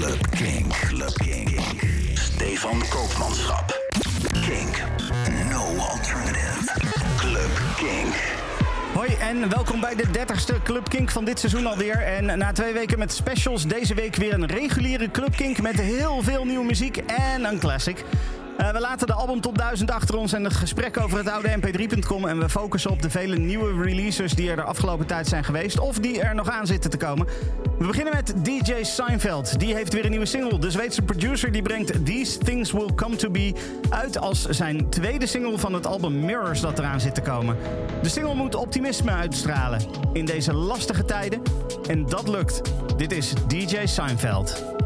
Club 0.00 0.30
Kink. 0.30 0.72
Club 0.72 1.12
Kink. 1.12 1.60
Stefan 2.14 2.82
Koopmanschap. 2.88 3.78
Kink. 4.32 4.82
No 5.50 5.76
alternative. 5.76 6.72
Club 7.16 7.50
Kink. 7.76 8.14
Hoi 8.94 9.08
en 9.20 9.48
welkom 9.48 9.80
bij 9.80 9.94
de 9.94 10.06
30ste 10.06 10.62
Club 10.62 10.88
Kink 10.88 11.10
van 11.10 11.24
dit 11.24 11.38
seizoen 11.38 11.66
alweer. 11.66 12.02
En 12.02 12.38
na 12.38 12.52
twee 12.52 12.72
weken 12.72 12.98
met 12.98 13.12
specials, 13.12 13.66
deze 13.66 13.94
week 13.94 14.16
weer 14.16 14.32
een 14.32 14.46
reguliere 14.46 15.10
Club 15.10 15.36
Kink 15.36 15.60
met 15.60 15.80
heel 15.80 16.22
veel 16.22 16.44
nieuwe 16.44 16.64
muziek 16.64 16.96
en 16.96 17.44
een 17.44 17.58
classic. 17.58 18.04
Uh, 18.60 18.70
we 18.70 18.80
laten 18.80 19.06
de 19.06 19.12
album 19.12 19.40
top 19.40 19.58
1000 19.58 19.90
achter 19.90 20.16
ons 20.16 20.32
en 20.32 20.44
het 20.44 20.54
gesprek 20.54 21.00
over 21.00 21.18
het 21.18 21.28
oude 21.28 21.48
mp3.com. 21.48 22.26
En 22.26 22.38
we 22.38 22.48
focussen 22.48 22.90
op 22.90 23.02
de 23.02 23.10
vele 23.10 23.36
nieuwe 23.36 23.82
releases 23.82 24.34
die 24.34 24.50
er 24.50 24.56
de 24.56 24.62
afgelopen 24.62 25.06
tijd 25.06 25.26
zijn 25.26 25.44
geweest. 25.44 25.78
Of 25.78 25.98
die 25.98 26.20
er 26.20 26.34
nog 26.34 26.50
aan 26.50 26.66
zitten 26.66 26.90
te 26.90 26.96
komen. 26.96 27.26
We 27.78 27.86
beginnen 27.86 28.14
met 28.14 28.34
DJ 28.44 28.82
Seinfeld. 28.82 29.58
Die 29.58 29.74
heeft 29.74 29.92
weer 29.92 30.04
een 30.04 30.10
nieuwe 30.10 30.26
single. 30.26 30.58
De 30.58 30.70
Zweedse 30.70 31.02
producer 31.02 31.52
die 31.52 31.62
brengt 31.62 32.06
These 32.06 32.38
Things 32.38 32.72
Will 32.72 32.94
Come 32.94 33.16
To 33.16 33.30
Be 33.30 33.52
uit 33.90 34.18
als 34.18 34.44
zijn 34.44 34.90
tweede 34.90 35.26
single 35.26 35.58
van 35.58 35.72
het 35.72 35.86
album 35.86 36.24
Mirrors 36.24 36.60
dat 36.60 36.78
eraan 36.78 37.00
zit 37.00 37.14
te 37.14 37.22
komen. 37.22 37.56
De 38.02 38.08
single 38.08 38.34
moet 38.34 38.54
optimisme 38.54 39.10
uitstralen 39.10 39.80
in 40.12 40.24
deze 40.24 40.54
lastige 40.54 41.04
tijden. 41.04 41.42
En 41.88 42.06
dat 42.06 42.28
lukt. 42.28 42.60
Dit 42.96 43.12
is 43.12 43.32
DJ 43.48 43.86
Seinfeld. 43.86 44.79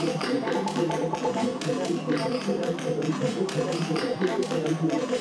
you. 5.10 5.15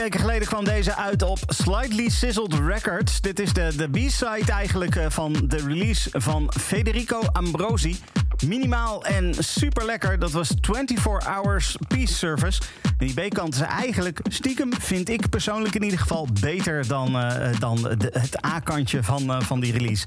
Weken 0.00 0.20
geleden 0.20 0.48
kwam 0.48 0.64
deze 0.64 0.96
uit 0.96 1.22
op 1.22 1.38
Slightly 1.46 2.08
Sizzled 2.08 2.54
Records. 2.54 3.20
Dit 3.20 3.40
is 3.40 3.52
de, 3.52 3.72
de 3.76 3.88
B-side 3.88 4.52
eigenlijk 4.52 4.96
eh, 4.96 5.06
van 5.08 5.32
de 5.32 5.56
release 5.56 6.08
van 6.12 6.52
Federico 6.60 7.20
Ambrosi. 7.32 8.00
Minimaal 8.46 9.04
en 9.04 9.34
super 9.38 9.84
lekker. 9.84 10.18
Dat 10.18 10.30
was 10.30 10.52
24 10.60 11.24
Hours 11.24 11.76
Peace 11.88 12.14
Service. 12.14 12.60
Die 12.98 13.14
B-kant 13.14 13.54
is 13.54 13.60
eigenlijk 13.60 14.20
stiekem, 14.28 14.72
vind 14.78 15.08
ik 15.08 15.28
persoonlijk 15.28 15.74
in 15.74 15.82
ieder 15.82 15.98
geval, 15.98 16.28
beter 16.40 16.86
dan, 16.86 17.16
uh, 17.16 17.58
dan 17.58 17.88
het 18.10 18.44
A-kantje 18.44 19.02
van, 19.02 19.22
uh, 19.22 19.40
van 19.40 19.60
die 19.60 19.72
release. 19.72 20.06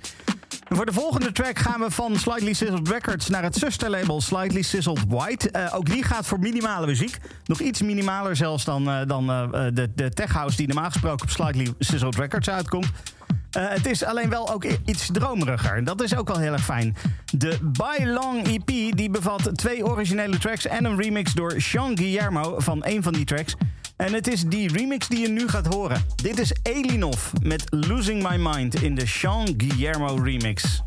Voor 0.75 0.85
de 0.85 0.93
volgende 0.93 1.31
track 1.31 1.59
gaan 1.59 1.79
we 1.79 1.91
van 1.91 2.15
Slightly 2.15 2.53
Sizzled 2.53 2.87
Records 2.87 3.29
naar 3.29 3.43
het 3.43 3.55
zusterlabel 3.55 4.21
Slightly 4.21 4.61
Sizzled 4.61 4.99
White. 5.07 5.49
Uh, 5.55 5.75
ook 5.75 5.85
die 5.85 6.03
gaat 6.03 6.25
voor 6.25 6.39
minimale 6.39 6.85
muziek. 6.85 7.17
Nog 7.45 7.59
iets 7.59 7.81
minimaler 7.81 8.35
zelfs 8.35 8.65
dan, 8.65 8.89
uh, 8.89 8.99
dan 9.07 9.29
uh, 9.29 9.67
de, 9.73 9.91
de 9.95 10.09
tech 10.09 10.31
house 10.31 10.57
die 10.57 10.67
normaal 10.67 10.91
gesproken 10.91 11.25
op 11.25 11.29
Slightly 11.29 11.73
Sizzled 11.79 12.15
Records 12.15 12.49
uitkomt. 12.49 12.91
het 13.51 13.85
is 13.85 14.03
alleen 14.03 14.29
wel 14.29 14.51
ook 14.53 14.65
iets 14.85 15.09
dromeriger. 15.11 15.83
Dat 15.83 16.01
is 16.01 16.15
ook 16.15 16.27
wel 16.27 16.39
heel 16.39 16.53
erg 16.53 16.63
fijn. 16.63 16.95
De 17.37 17.57
By 17.61 18.03
Long 18.03 18.47
EP 18.47 18.97
die 18.97 19.09
bevat 19.09 19.49
twee 19.53 19.85
originele 19.85 20.37
tracks 20.37 20.67
en 20.67 20.85
een 20.85 21.01
remix 21.01 21.33
door 21.33 21.53
Sean 21.57 21.97
Guillermo 21.97 22.59
van 22.59 22.85
een 22.85 23.03
van 23.03 23.13
die 23.13 23.25
tracks. 23.25 23.55
En 23.95 24.13
het 24.13 24.27
is 24.27 24.43
die 24.45 24.71
remix 24.71 25.07
die 25.07 25.19
je 25.19 25.29
nu 25.29 25.47
gaat 25.47 25.73
horen. 25.73 26.05
Dit 26.15 26.39
is 26.39 26.51
Elinov 26.63 27.31
met 27.41 27.63
Losing 27.69 28.29
My 28.29 28.35
Mind 28.37 28.81
in 28.81 28.95
de 28.95 29.05
Sean 29.05 29.47
Guillermo 29.57 30.15
remix. 30.15 30.81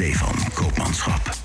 Stefan 0.00 0.34
Koopmanschap. 0.54 1.39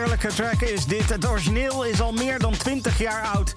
Heerlijke 0.00 0.34
track 0.34 0.60
is 0.60 0.86
dit. 0.86 1.08
Het 1.08 1.28
origineel 1.28 1.84
is 1.84 2.00
al 2.00 2.12
meer 2.12 2.38
dan 2.38 2.56
20 2.56 2.98
jaar 2.98 3.22
oud. 3.22 3.54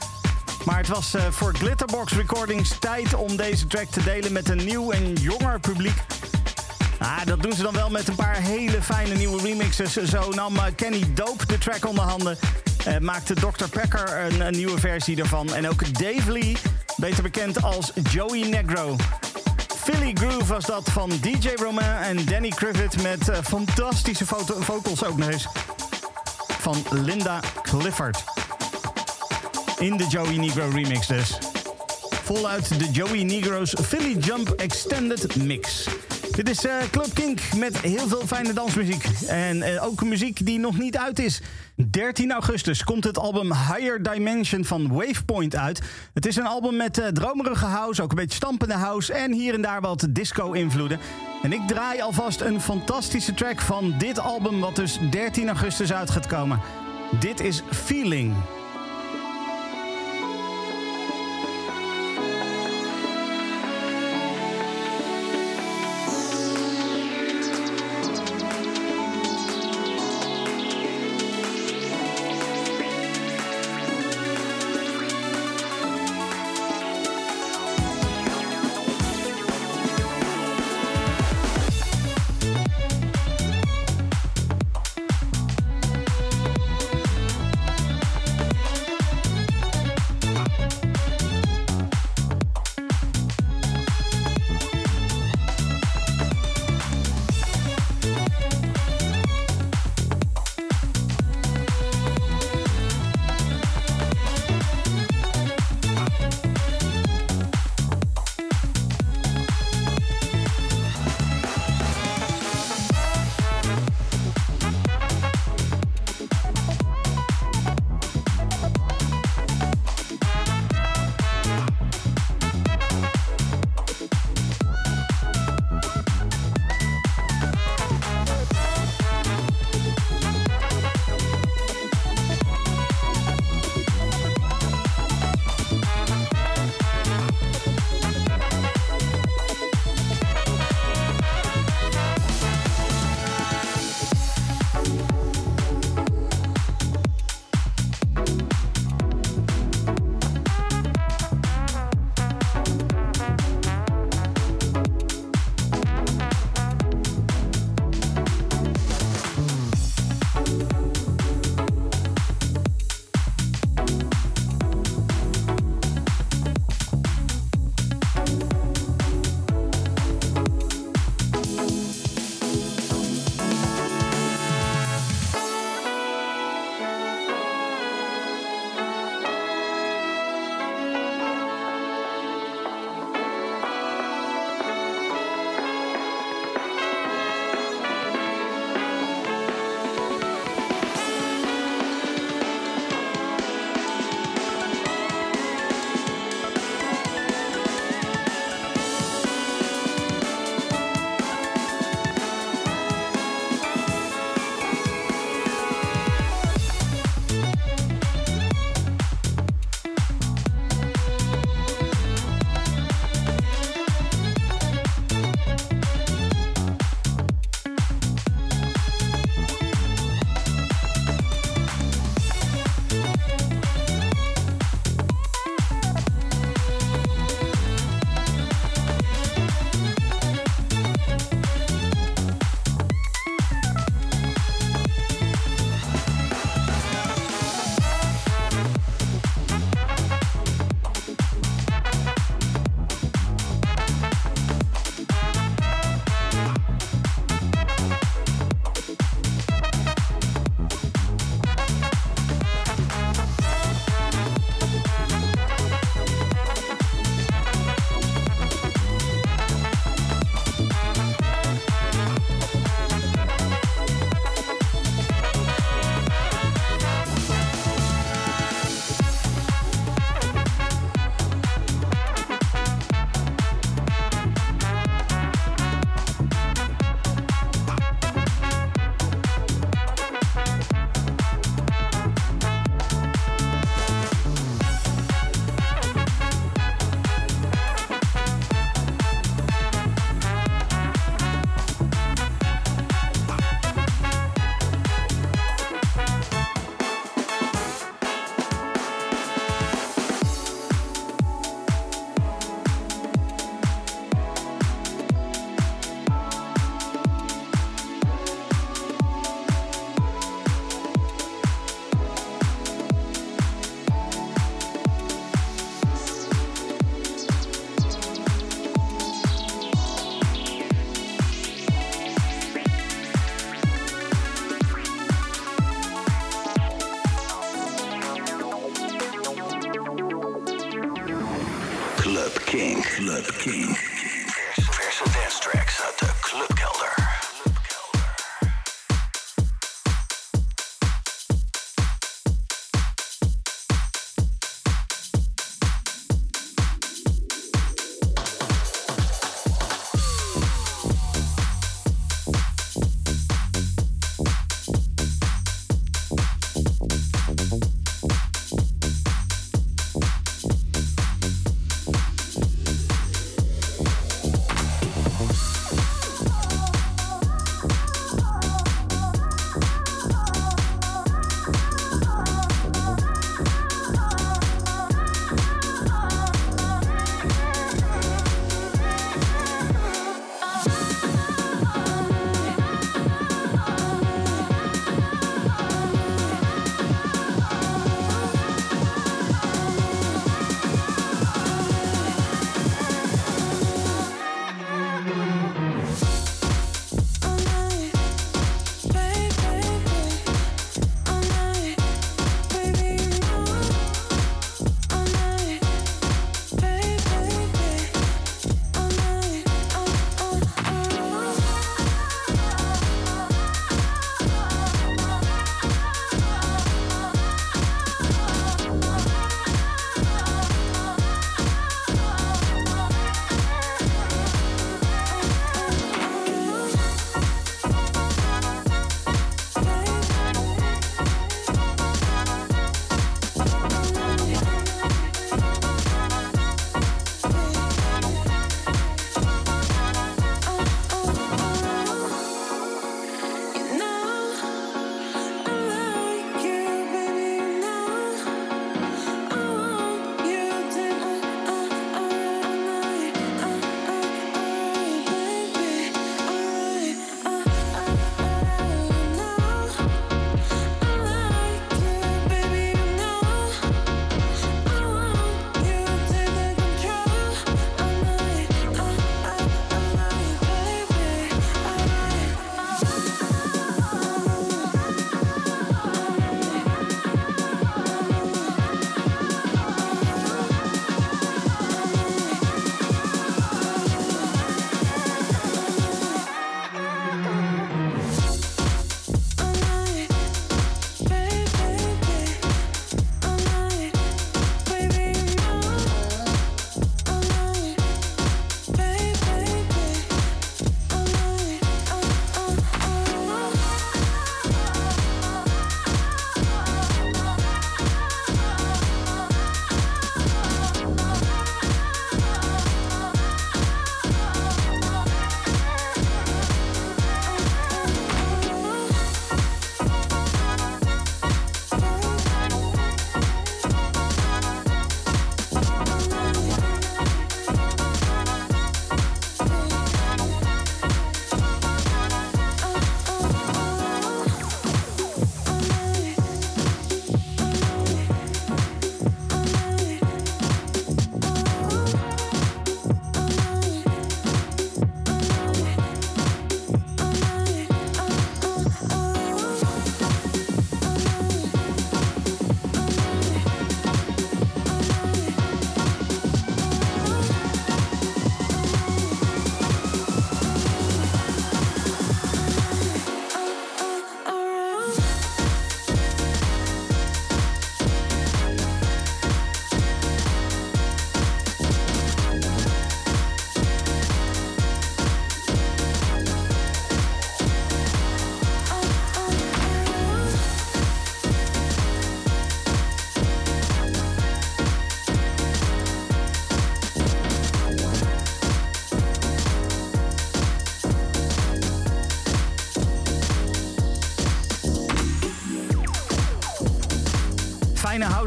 Maar 0.65 0.77
het 0.77 0.87
was 0.87 1.15
uh, 1.15 1.21
voor 1.29 1.53
Glitterbox 1.55 2.13
Recordings 2.13 2.79
tijd 2.79 3.13
om 3.13 3.35
deze 3.35 3.67
track 3.67 3.85
te 3.85 4.03
delen 4.03 4.31
met 4.31 4.49
een 4.49 4.65
nieuw 4.65 4.91
en 4.91 5.13
jonger 5.13 5.59
publiek. 5.59 5.97
Ah, 6.99 7.25
dat 7.25 7.41
doen 7.41 7.53
ze 7.53 7.63
dan 7.63 7.73
wel 7.73 7.89
met 7.89 8.07
een 8.07 8.15
paar 8.15 8.35
hele 8.35 8.81
fijne 8.81 9.15
nieuwe 9.15 9.41
remixes. 9.41 9.93
Zo 9.93 10.29
nam 10.29 10.55
uh, 10.55 10.63
Kenny 10.75 11.13
Dope 11.13 11.45
de 11.45 11.57
track 11.57 11.85
onder 11.85 12.03
handen. 12.03 12.37
Uh, 12.87 12.97
maakte 12.97 13.33
Dr. 13.33 13.67
Packer 13.71 14.39
een, 14.39 14.51
nieuwe 14.51 14.79
versie 14.79 15.21
ervan. 15.21 15.53
En 15.53 15.69
ook 15.69 15.93
Dave 15.93 16.31
Lee, 16.31 16.57
beter 16.97 17.23
bekend 17.23 17.63
als 17.63 17.91
Joey 18.11 18.47
Negro. 18.49 18.95
Philly 19.83 20.11
Groove 20.13 20.45
was 20.45 20.65
dat 20.65 20.89
van 20.91 21.09
DJ 21.21 21.49
Romain 21.55 22.17
en 22.17 22.25
Danny 22.25 22.49
Crivet 22.49 23.01
met 23.01 23.29
uh, 23.29 23.35
fantastische 23.43 24.25
vocals 24.59 25.03
ook 25.03 25.17
nog 25.17 25.29
eens. 25.29 25.47
Van 26.63 26.83
Linda 26.89 27.39
Clifford. 27.61 28.23
In 29.79 29.97
de 29.97 30.07
Joey 30.07 30.37
Negro 30.37 30.69
remix 30.69 31.07
dus. 31.07 31.37
Voluit 32.23 32.79
de 32.79 32.91
Joey 32.91 33.23
Negro's 33.23 33.75
Philly 33.81 34.17
Jump 34.17 34.49
Extended 34.49 35.35
Mix. 35.35 35.87
Dit 36.31 36.49
is 36.49 36.65
uh, 36.65 36.71
Club 36.91 37.13
Kink 37.13 37.39
met 37.57 37.77
heel 37.77 38.07
veel 38.07 38.27
fijne 38.27 38.53
dansmuziek. 38.53 39.05
En 39.27 39.57
uh, 39.57 39.85
ook 39.85 40.03
muziek 40.03 40.45
die 40.45 40.59
nog 40.59 40.77
niet 40.77 40.97
uit 40.97 41.19
is. 41.19 41.41
13 41.75 42.31
augustus 42.31 42.83
komt 42.83 43.03
het 43.03 43.17
album 43.17 43.53
Higher 43.53 44.03
Dimension 44.03 44.65
van 44.65 44.93
Wavepoint 44.93 45.55
uit. 45.55 45.81
Het 46.13 46.25
is 46.25 46.35
een 46.35 46.47
album 46.47 46.75
met 46.75 46.99
uh, 46.99 47.07
dromerige 47.07 47.65
house, 47.65 48.01
ook 48.01 48.09
een 48.09 48.15
beetje 48.15 48.35
stampende 48.35 48.73
house... 48.73 49.13
en 49.13 49.31
hier 49.31 49.53
en 49.53 49.61
daar 49.61 49.81
wat 49.81 50.07
disco-invloeden. 50.09 50.99
En 51.43 51.53
ik 51.53 51.67
draai 51.67 52.01
alvast 52.01 52.41
een 52.41 52.61
fantastische 52.61 53.33
track 53.33 53.61
van 53.61 53.95
dit 53.97 54.19
album... 54.19 54.59
wat 54.59 54.75
dus 54.75 54.99
13 55.09 55.47
augustus 55.47 55.93
uit 55.93 56.09
gaat 56.09 56.27
komen. 56.27 56.59
Dit 57.19 57.39
is 57.39 57.63
Feeling. 57.71 58.35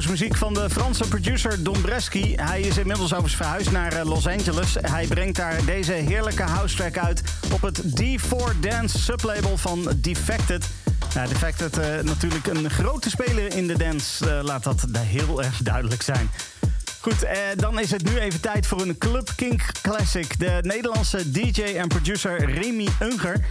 Housemuziek 0.07 0.39
van 0.39 0.55
de 0.55 0.71
Franse 0.71 1.09
producer 1.09 1.63
Dombreski. 1.63 2.35
Hij 2.35 2.61
is 2.61 2.79
inmiddels 2.79 3.13
overigens 3.13 3.35
verhuisd 3.35 3.71
naar 3.71 3.93
eh, 3.93 4.05
Los 4.05 4.27
Angeles. 4.27 4.77
Hij 4.81 5.07
brengt 5.07 5.37
daar 5.37 5.65
deze 5.65 5.93
heerlijke 5.93 6.43
house 6.43 6.77
track 6.77 6.99
uit 6.99 7.23
op 7.53 7.63
het 7.63 7.83
D4 7.83 8.61
Dance 8.61 8.99
sublabel 8.99 9.57
van 9.57 9.93
Defected. 9.97 10.67
Ja, 11.15 11.27
Defected 11.27 11.79
uh, 11.79 11.85
natuurlijk 12.03 12.47
een 12.47 12.71
grote 12.71 13.11
speler 13.11 13.55
in 13.55 13.67
de 13.67 13.79
dance. 13.79 14.27
Uh, 14.27 14.43
laat 14.43 14.63
dat 14.63 14.87
heel 14.99 15.43
erg 15.43 15.59
duidelijk 15.63 16.03
zijn. 16.03 16.31
Goed, 17.01 17.23
eh, 17.23 17.39
dan 17.57 17.81
is 17.81 17.91
het 17.91 18.05
nu 18.05 18.19
even 18.19 18.41
tijd 18.41 18.67
voor 18.67 18.81
een 18.81 18.99
Club 18.99 19.33
Kink 19.37 19.63
Classic. 19.83 20.39
De 20.39 20.59
Nederlandse 20.63 21.31
DJ 21.31 21.63
en 21.63 21.89
producer 21.89 22.51
Remy 22.51 22.89
Unger 23.01 23.45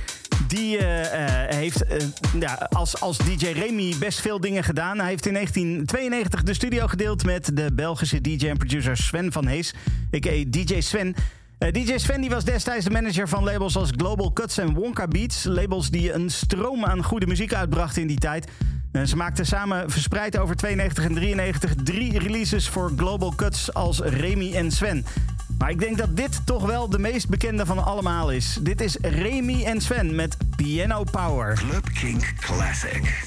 Die 0.47 0.77
eh, 0.77 1.45
eh, 1.45 1.55
heeft 1.55 1.85
eh, 1.85 1.97
ja, 2.39 2.69
als, 2.93 3.17
DJ 3.17 3.45
Remy 3.45 3.95
best 3.99 4.21
veel 4.21 4.39
dingen 4.39 4.63
gedaan. 4.63 4.99
Hij 4.99 5.07
heeft 5.07 5.25
in 5.25 5.33
1992 5.33 6.43
de 6.43 6.53
studio 6.53 6.87
gedeeld 6.87 7.25
met 7.25 7.57
de 7.57 7.73
Belgische 7.73 8.21
DJ 8.21 8.47
en 8.47 8.57
producer 8.57 8.97
Sven 8.97 9.31
van 9.31 9.47
Hees, 9.47 9.73
a.k.a. 10.15 10.43
DJ 10.47 10.81
Sven. 10.81 11.15
DJ 11.71 11.97
Sven 11.97 12.21
die 12.21 12.29
was 12.29 12.43
destijds 12.43 12.85
de 12.85 12.91
manager 12.91 13.27
van 13.27 13.43
labels 13.43 13.75
als 13.77 13.89
Global 13.95 14.33
Cuts 14.33 14.57
en 14.57 14.73
Wonka 14.73 15.07
Beats. 15.07 15.43
Labels 15.43 15.89
die 15.89 16.13
een 16.13 16.29
stroom 16.29 16.85
aan 16.85 17.03
goede 17.03 17.27
muziek 17.27 17.53
uitbrachten 17.53 18.01
in 18.01 18.07
die 18.07 18.19
tijd. 18.19 18.47
Ze 19.05 19.15
maakten 19.15 19.45
samen 19.45 19.91
verspreid 19.91 20.37
over 20.37 20.55
92 20.55 21.05
en 21.05 21.13
93 21.13 21.73
drie 21.83 22.19
releases 22.19 22.69
voor 22.69 22.91
Global 22.95 23.33
Cuts 23.35 23.73
als 23.73 23.99
Remy 23.99 24.53
en 24.53 24.71
Sven. 24.71 25.05
Maar 25.57 25.69
ik 25.69 25.79
denk 25.79 25.97
dat 25.97 26.17
dit 26.17 26.45
toch 26.45 26.65
wel 26.65 26.89
de 26.89 26.99
meest 26.99 27.29
bekende 27.29 27.65
van 27.65 27.85
allemaal 27.85 28.31
is. 28.31 28.57
Dit 28.61 28.81
is 28.81 28.97
Remy 29.01 29.63
en 29.63 29.81
Sven 29.81 30.15
met 30.15 30.37
Piano 30.55 31.03
Power. 31.03 31.53
Club 31.53 31.89
Kink 31.93 32.33
Classic. 32.39 33.23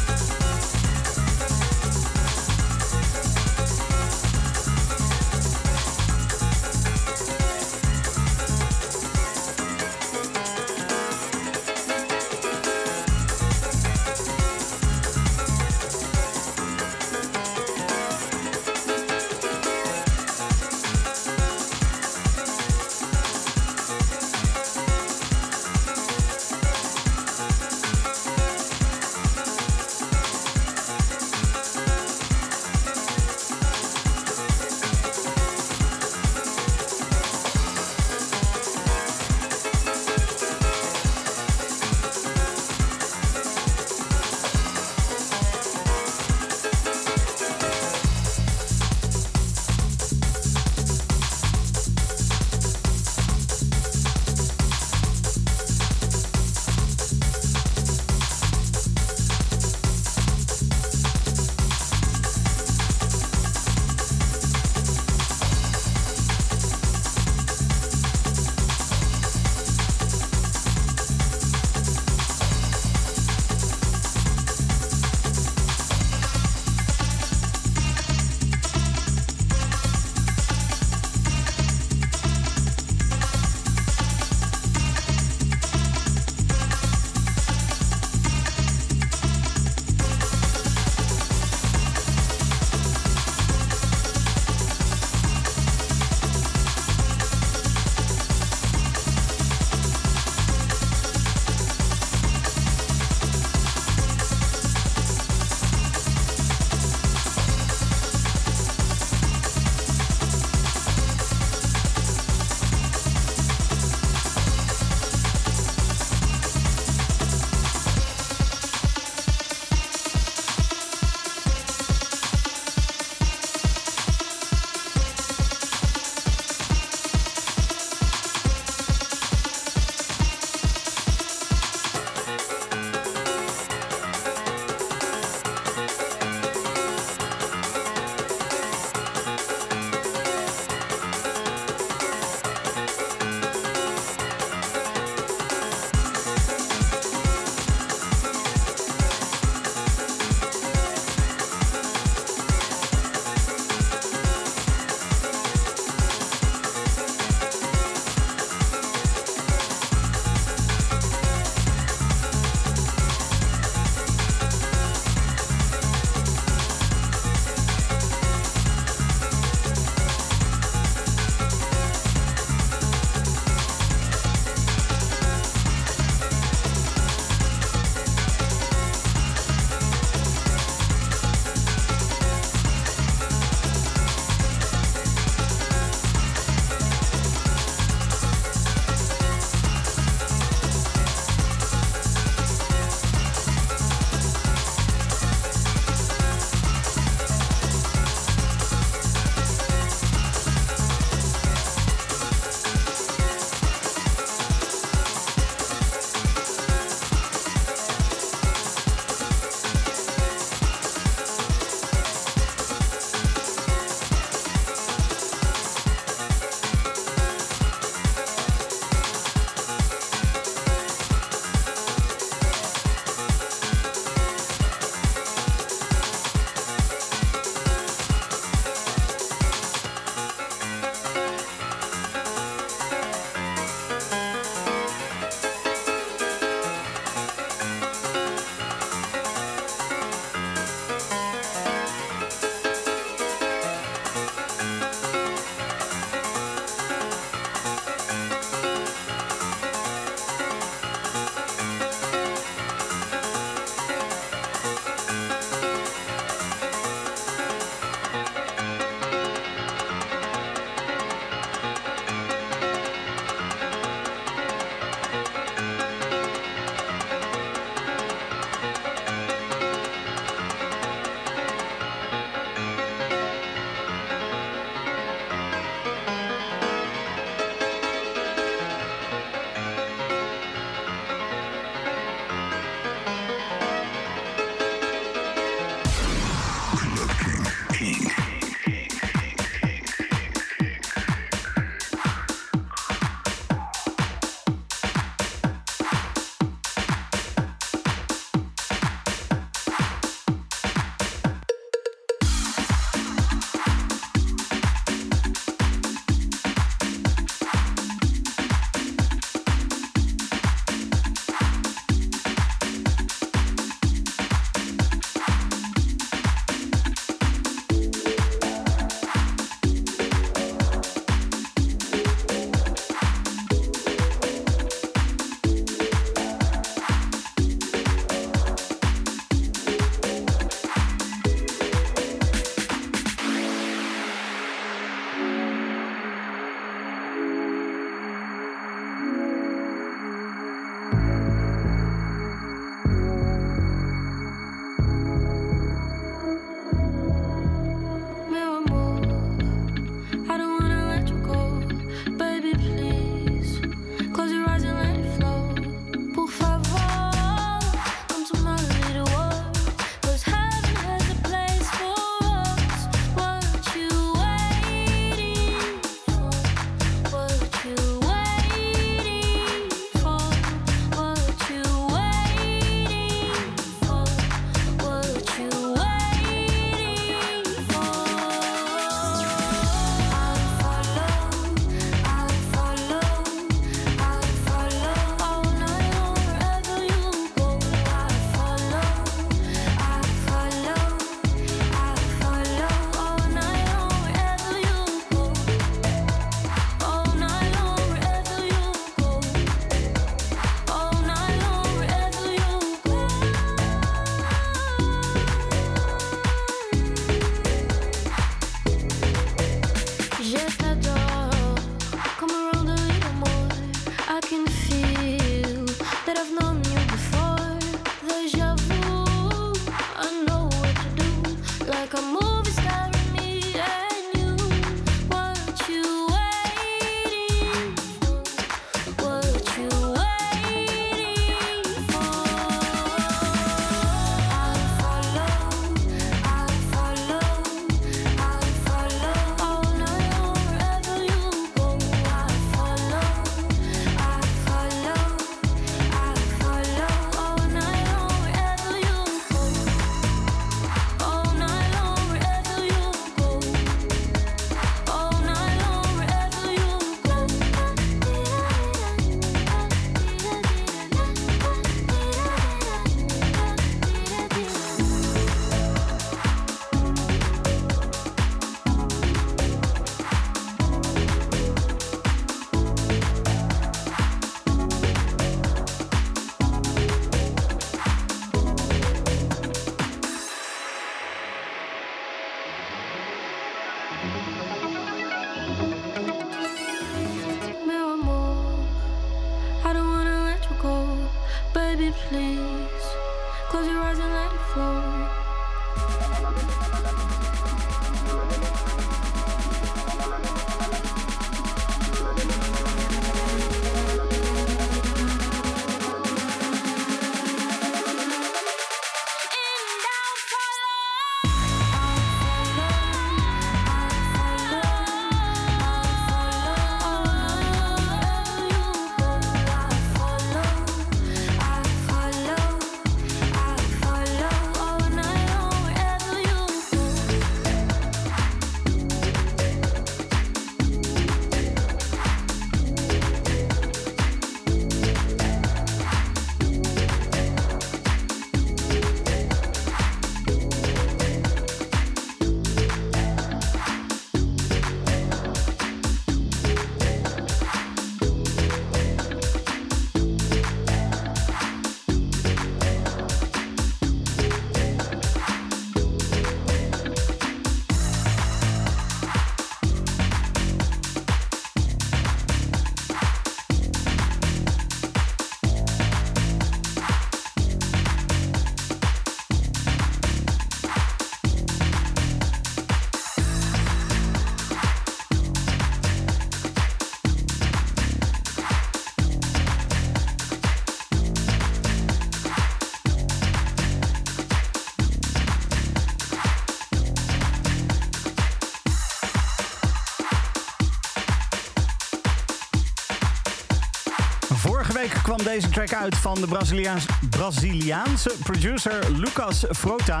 Deze 595.28 595.48
track 595.48 595.74
uit 595.74 595.96
van 595.96 596.14
de 596.14 596.26
Braziliaans, 596.26 596.86
Braziliaanse 597.10 598.12
producer 598.22 598.92
Lucas 598.96 599.44
Frota. 599.50 600.00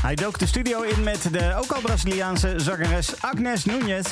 Hij 0.00 0.14
dook 0.14 0.38
de 0.38 0.46
studio 0.46 0.82
in 0.82 1.02
met 1.02 1.28
de 1.32 1.54
ook 1.54 1.72
al 1.72 1.80
Braziliaanse 1.80 2.54
zangeres 2.56 3.22
Agnes 3.22 3.64
Nunez. 3.64 4.06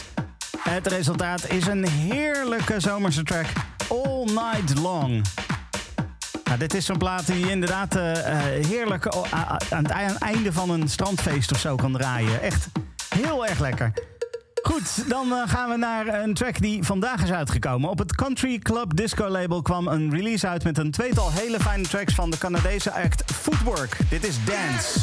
Het 0.58 0.86
resultaat 0.86 1.50
is 1.50 1.66
een 1.66 1.88
heerlijke 1.88 2.80
zomerse 2.80 3.22
track, 3.22 3.46
All 3.88 4.24
Night 4.24 4.78
Long. 4.78 5.24
Nou, 6.44 6.58
dit 6.58 6.74
is 6.74 6.84
zo'n 6.84 6.98
plaat 6.98 7.26
die 7.26 7.38
je 7.38 7.50
inderdaad 7.50 7.96
uh, 7.96 8.02
heerlijk 8.68 9.06
aan 9.70 9.84
het 9.84 10.18
einde 10.18 10.52
van 10.52 10.70
een 10.70 10.88
strandfeest 10.88 11.52
of 11.52 11.58
zo 11.58 11.76
kan 11.76 11.92
draaien. 11.92 12.42
Echt 12.42 12.66
heel 13.08 13.46
erg 13.46 13.58
lekker. 13.58 13.92
Goed, 14.74 15.08
dan 15.08 15.32
eh, 15.32 15.42
gaan 15.46 15.70
we 15.70 15.76
naar 15.76 16.22
een 16.22 16.34
track 16.34 16.60
die 16.60 16.82
vandaag 16.82 17.22
is 17.22 17.32
uitgekomen. 17.32 17.90
Op 17.90 17.98
het 17.98 18.14
Country 18.14 18.58
Club 18.58 18.96
Disco 18.96 19.28
label 19.28 19.62
kwam 19.62 19.88
een 19.88 20.10
release 20.10 20.48
uit 20.48 20.64
met 20.64 20.78
een 20.78 20.90
tweetal 20.90 21.32
hele 21.32 21.60
fijne 21.60 21.88
tracks 21.88 22.14
van 22.14 22.30
de 22.30 22.38
Canadese 22.38 22.92
act 22.92 23.32
Footwork. 23.32 23.98
Dit 24.10 24.24
is 24.24 24.36
Dance. 24.44 25.00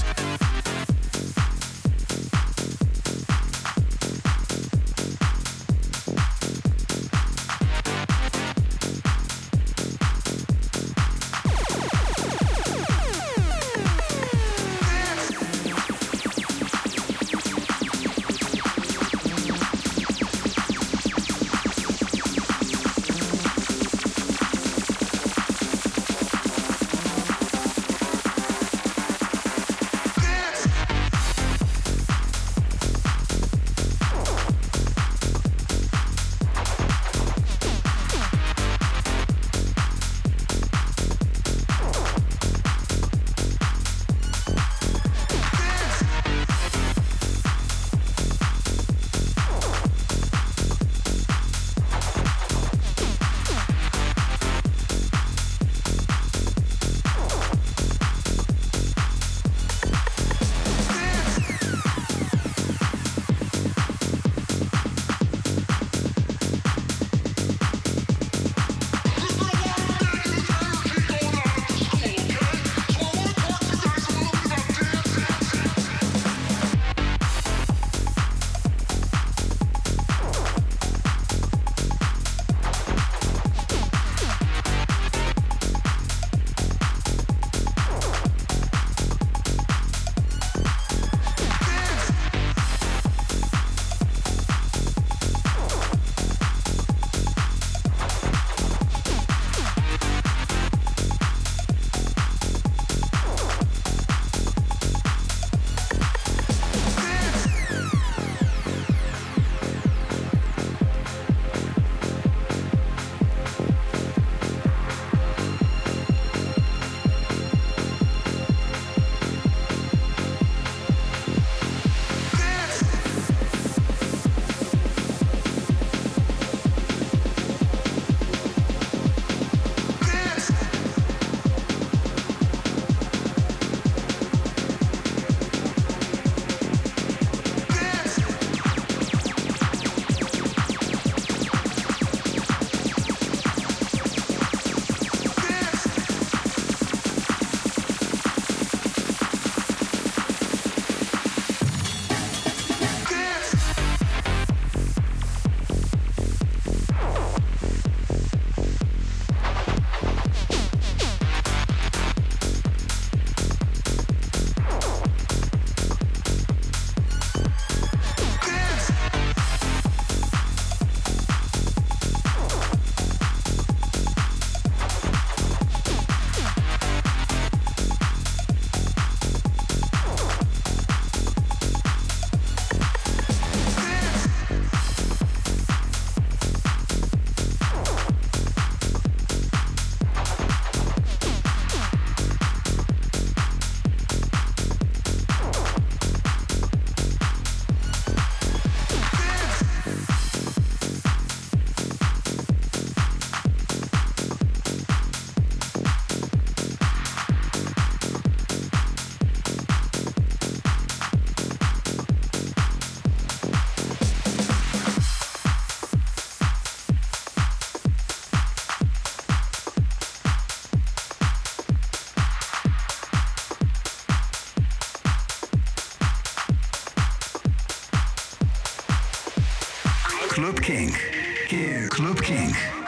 Club 232.32 232.81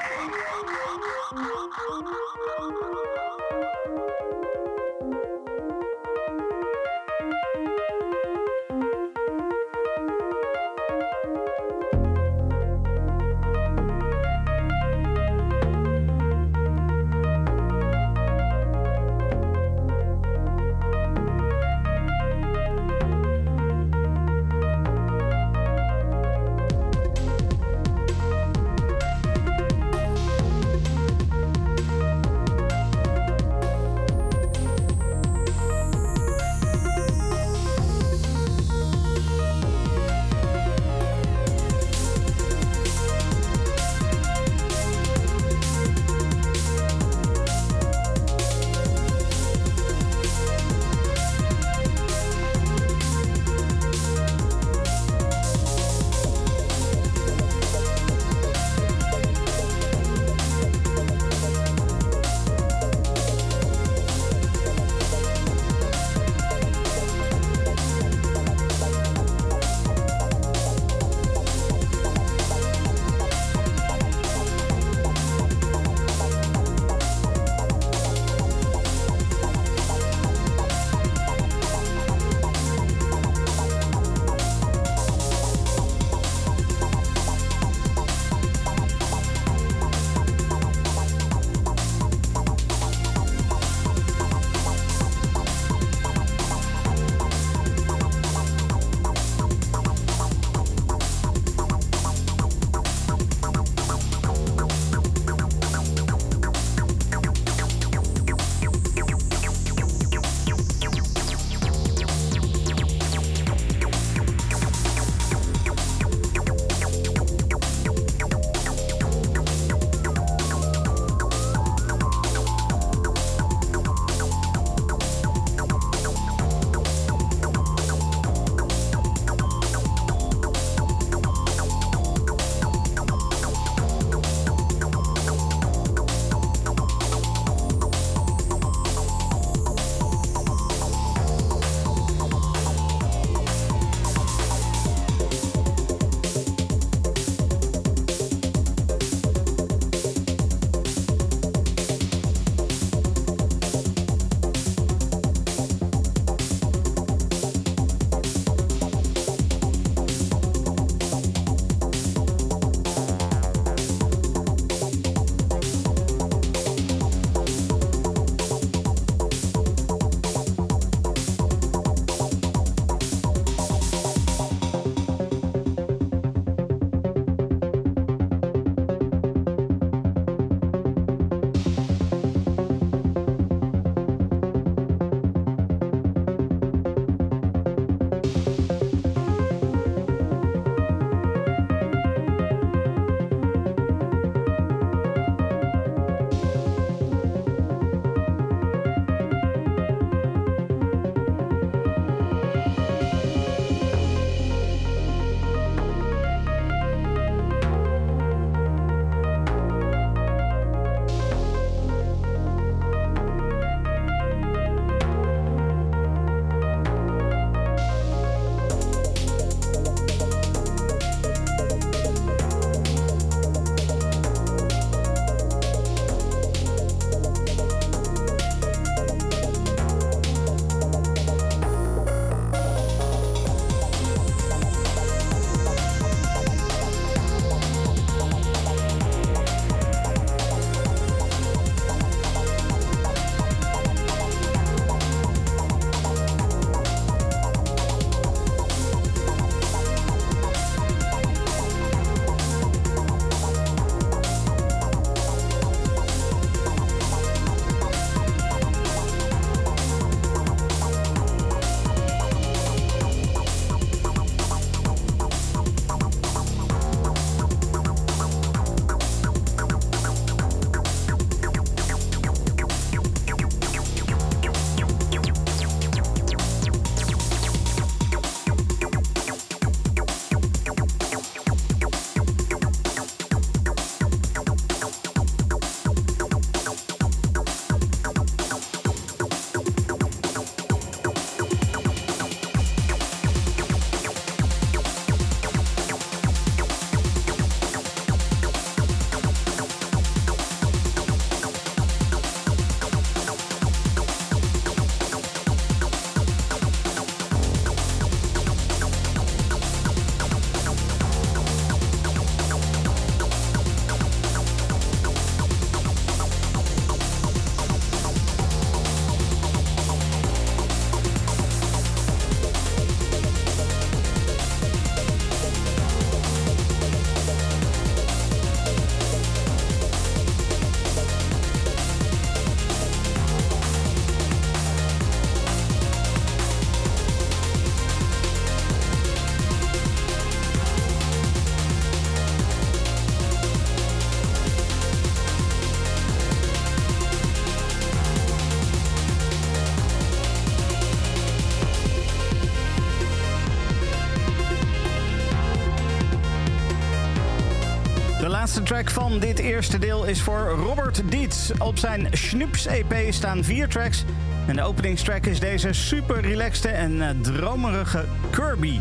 track 358.73 358.89
van 358.89 359.19
dit 359.19 359.39
eerste 359.39 359.79
deel 359.79 360.05
is 360.05 360.21
voor 360.21 360.39
Robert 360.39 361.01
Dietz. 361.09 361.51
Op 361.57 361.77
zijn 361.77 362.07
Schnoops 362.11 362.65
EP 362.65 362.93
staan 363.09 363.43
vier 363.43 363.67
tracks. 363.67 364.03
En 364.47 364.55
de 364.55 364.63
openingstrack 364.63 365.25
is 365.25 365.39
deze 365.39 365.73
super 365.73 366.21
relaxte 366.21 366.67
en 366.67 366.91
uh, 366.91 367.09
dromerige 367.21 368.05
Kirby. 368.29 368.79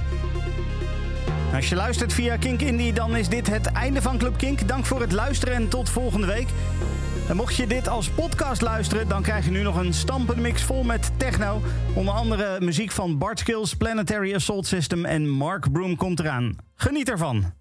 Als 1.54 1.68
je 1.68 1.74
luistert 1.74 2.12
via 2.12 2.36
Kink 2.36 2.60
Indie, 2.60 2.92
dan 2.92 3.16
is 3.16 3.28
dit 3.28 3.46
het 3.46 3.66
einde 3.66 4.02
van 4.02 4.18
Club 4.18 4.36
Kink. 4.36 4.68
Dank 4.68 4.86
voor 4.86 5.00
het 5.00 5.12
luisteren 5.12 5.54
en 5.54 5.68
tot 5.68 5.88
volgende 5.88 6.26
week. 6.26 6.48
En 7.28 7.36
mocht 7.36 7.56
je 7.56 7.66
dit 7.66 7.88
als 7.88 8.08
podcast 8.08 8.60
luisteren, 8.60 9.08
dan 9.08 9.22
krijg 9.22 9.44
je 9.44 9.50
nu 9.50 9.62
nog 9.62 9.76
een 9.76 9.94
stampende 9.94 10.42
mix 10.42 10.62
vol 10.62 10.82
met 10.82 11.10
techno. 11.16 11.62
Onder 11.94 12.14
andere 12.14 12.60
muziek 12.60 12.90
van 12.90 13.18
Bart 13.18 13.38
Skills, 13.38 13.74
Planetary 13.74 14.34
Assault 14.34 14.66
System 14.66 15.04
en 15.04 15.28
Mark 15.28 15.72
Broom 15.72 15.96
komt 15.96 16.20
eraan. 16.20 16.56
Geniet 16.76 17.10
ervan. 17.10 17.52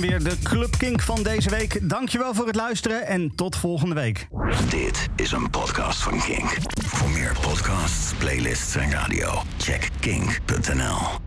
Weer, 0.00 0.24
de 0.24 0.38
Club 0.42 0.78
Kink 0.78 1.02
van 1.02 1.22
deze 1.22 1.50
week. 1.50 1.88
Dankjewel 1.88 2.34
voor 2.34 2.46
het 2.46 2.56
luisteren 2.56 3.06
en 3.06 3.32
tot 3.34 3.56
volgende 3.56 3.94
week. 3.94 4.28
Dit 4.68 5.08
is 5.16 5.32
een 5.32 5.50
podcast 5.50 6.02
van 6.02 6.20
Kink. 6.20 6.56
Voor 6.84 7.10
meer 7.10 7.36
podcasts, 7.40 8.12
playlists 8.18 8.76
en 8.76 8.90
radio, 8.90 9.42
check 9.58 9.88
kink.nl. 10.00 11.17